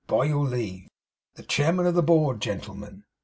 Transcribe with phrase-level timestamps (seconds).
[0.07, 0.89] by your leave!
[1.35, 3.03] The Chairman of the Board, Gentle MEN!